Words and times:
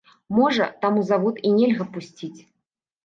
Можа, 0.37 0.65
таму 0.85 1.03
завод 1.09 1.35
і 1.49 1.53
нельга 1.59 1.87
пусціць? 1.99 2.37